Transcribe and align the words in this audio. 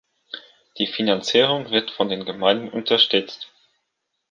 Die 0.79 0.87
Finanzierung 0.87 1.69
wird 1.69 1.91
von 1.91 2.09
den 2.09 2.25
Gemeinden 2.25 2.69
unterstützt. 2.69 3.51